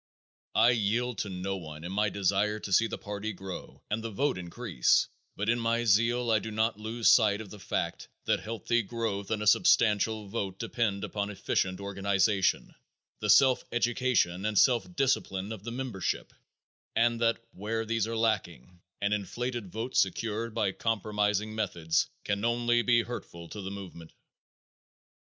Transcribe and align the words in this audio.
I 0.55 0.71
yield 0.71 1.19
to 1.19 1.29
no 1.29 1.57
one 1.57 1.83
in 1.83 1.91
my 1.91 2.09
desire 2.09 2.59
to 2.61 2.73
see 2.73 2.87
the 2.87 2.97
party 2.97 3.33
grow 3.33 3.83
and 3.91 4.03
the 4.03 4.09
vote 4.09 4.35
increase, 4.39 5.07
but 5.35 5.47
in 5.47 5.59
my 5.59 5.85
zeal 5.85 6.31
I 6.31 6.39
do 6.39 6.49
not 6.49 6.79
lose 6.79 7.07
sight 7.07 7.39
of 7.39 7.51
the 7.51 7.59
fact 7.59 8.07
that 8.25 8.39
healthy 8.39 8.81
growth 8.81 9.29
and 9.29 9.43
a 9.43 9.45
substantial 9.45 10.27
vote 10.27 10.57
depend 10.57 11.03
upon 11.03 11.29
efficient 11.29 11.79
organization, 11.79 12.73
the 13.19 13.29
self 13.29 13.63
education 13.71 14.43
and 14.43 14.57
self 14.57 14.91
discipline 14.95 15.51
of 15.51 15.63
the 15.63 15.71
membership, 15.71 16.33
and 16.95 17.21
that 17.21 17.37
where 17.51 17.85
these 17.85 18.07
are 18.07 18.17
lacking, 18.17 18.81
an 19.03 19.13
inflated 19.13 19.71
vote 19.71 19.95
secured 19.95 20.55
by 20.55 20.71
compromising 20.71 21.53
methods, 21.53 22.09
can 22.23 22.43
only 22.43 22.81
be 22.81 23.03
hurtful 23.03 23.47
to 23.49 23.61
the 23.61 23.69
movement. 23.69 24.13